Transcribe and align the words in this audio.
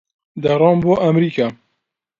دەڕۆم 0.43 0.77
بۆ 0.83 0.93
ئەمریکا. 1.03 1.47